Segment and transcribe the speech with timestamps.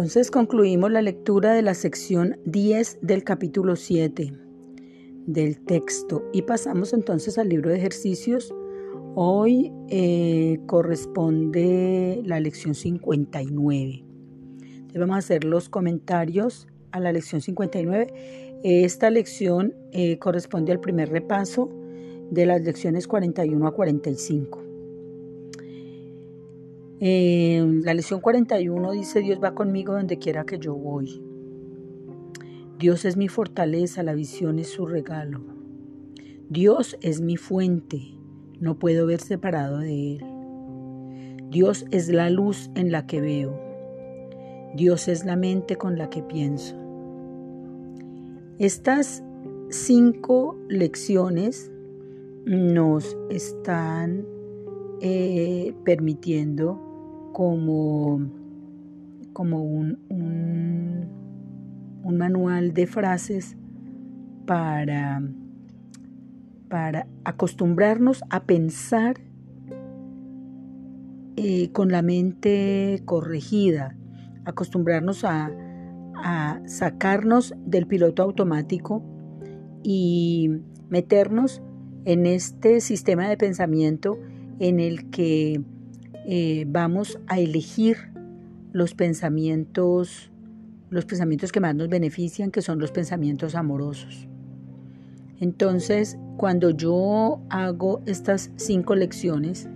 [0.00, 4.32] Entonces concluimos la lectura de la sección 10 del capítulo 7
[5.26, 8.54] del texto y pasamos entonces al libro de ejercicios.
[9.14, 14.02] Hoy eh, corresponde la lección 59.
[14.94, 18.60] vamos a hacer los comentarios a la lección 59.
[18.64, 21.68] Esta lección eh, corresponde al primer repaso
[22.30, 24.69] de las lecciones 41 a 45.
[27.02, 31.22] Eh, la lección 41 dice, Dios va conmigo donde quiera que yo voy.
[32.78, 35.40] Dios es mi fortaleza, la visión es su regalo.
[36.50, 38.18] Dios es mi fuente,
[38.58, 40.24] no puedo ver separado de Él.
[41.50, 43.58] Dios es la luz en la que veo.
[44.74, 46.76] Dios es la mente con la que pienso.
[48.58, 49.24] Estas
[49.70, 51.72] cinco lecciones
[52.44, 54.26] nos están
[55.00, 56.89] eh, permitiendo
[57.32, 58.20] como,
[59.32, 61.18] como un, un,
[62.16, 63.56] manual de frases
[64.46, 65.22] para,
[66.68, 69.20] para acostumbrarnos a pensar
[71.36, 73.96] eh, con la mente corregida,
[74.44, 75.50] acostumbrarnos a,
[76.16, 79.02] a sacarnos del piloto automático
[79.82, 80.50] y
[80.90, 81.62] meternos
[82.04, 84.18] en este sistema de pensamiento
[84.58, 85.62] en el que
[86.26, 87.96] eh, vamos a elegir
[88.72, 90.30] los pensamientos,
[90.90, 94.28] los pensamientos que más nos benefician, que son los pensamientos amorosos.
[95.40, 99.68] Entonces, cuando yo hago estas cinco lecciones,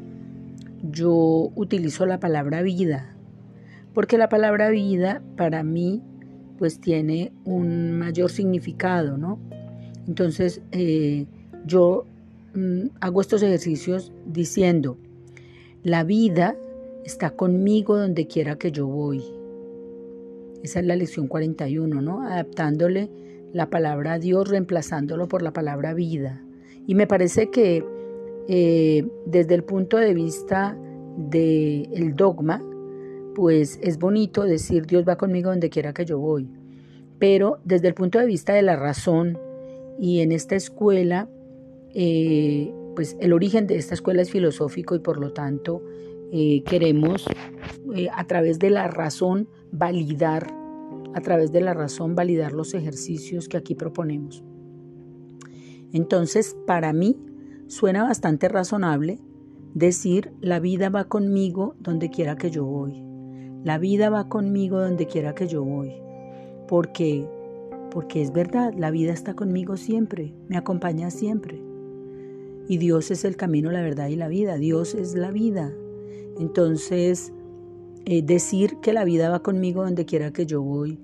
[0.91, 3.17] yo utilizo la palabra vida,
[3.95, 6.03] porque la palabra vida para mí
[6.59, 9.39] pues tiene un mayor significado, ¿no?
[10.07, 11.27] Entonces, eh,
[11.67, 12.07] yo
[12.55, 14.99] mm, hago estos ejercicios diciendo,
[15.85, 16.57] la vida
[17.05, 19.23] está conmigo donde quiera que yo voy.
[20.63, 22.23] Esa es la lección 41, ¿no?
[22.23, 23.11] Adaptándole
[23.53, 26.43] la palabra Dios, reemplazándolo por la palabra vida.
[26.87, 27.85] Y me parece que
[28.49, 30.77] eh, desde el punto de vista
[31.19, 32.63] del dogma,
[33.35, 36.49] pues es bonito decir Dios va conmigo donde quiera que yo voy.
[37.19, 39.39] Pero desde el punto de vista de la razón
[40.01, 41.29] y en esta escuela,
[41.95, 45.83] eh, pues el origen de esta escuela es filosófico y por lo tanto
[46.33, 47.27] eh, queremos
[47.95, 50.53] eh, a través de la razón validar,
[51.15, 54.43] a través de la razón validar los ejercicios que aquí proponemos.
[55.93, 57.17] Entonces, para mí
[57.69, 59.21] suena bastante razonable
[59.75, 63.03] decir la vida va conmigo donde quiera que yo voy.
[63.63, 65.93] La vida va conmigo donde quiera que yo voy.
[66.69, 67.29] Porque
[67.95, 71.63] porque es verdad, la vida está conmigo siempre, me acompaña siempre.
[72.69, 74.57] Y Dios es el camino, la verdad y la vida.
[74.57, 75.73] Dios es la vida.
[76.39, 77.33] Entonces,
[78.07, 80.99] eh, decir que la vida va conmigo donde quiera que yo voy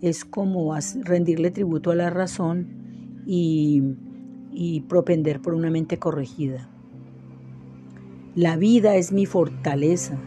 [0.00, 3.82] es como rendirle tributo a la razón y,
[4.52, 6.68] y propender por una mente corregida.
[8.34, 10.18] La vida es mi fortaleza.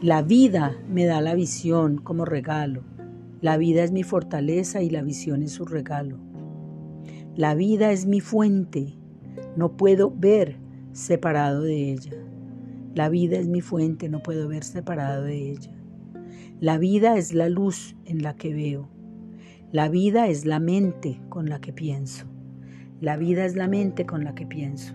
[0.00, 2.82] La vida me da la visión como regalo.
[3.40, 6.18] La vida es mi fortaleza y la visión es su regalo.
[7.36, 8.94] La vida es mi fuente,
[9.56, 10.56] no puedo ver
[10.92, 12.12] separado de ella.
[12.94, 15.72] La vida es mi fuente, no puedo ver separado de ella.
[16.60, 18.88] La vida es la luz en la que veo.
[19.72, 22.26] La vida es la mente con la que pienso.
[23.00, 24.94] La vida es la mente con la que pienso.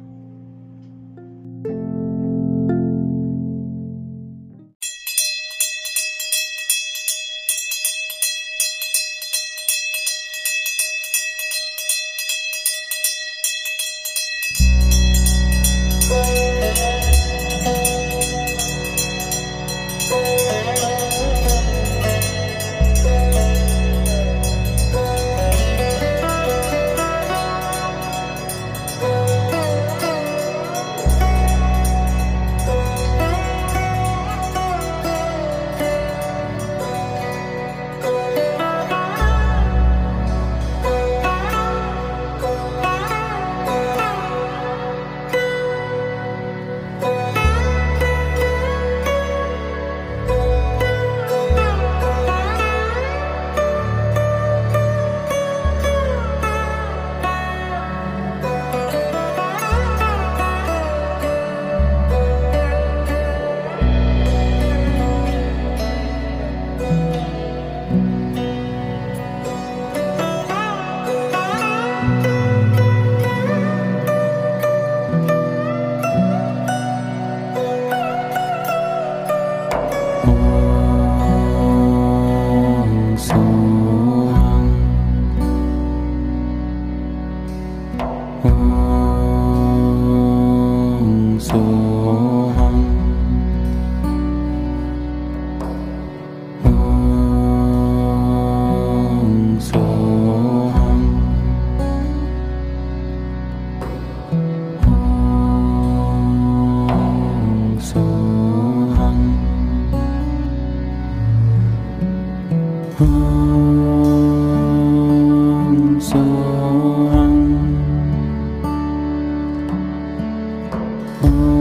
[121.21, 121.58] Oh.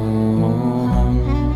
[0.00, 1.47] Oh.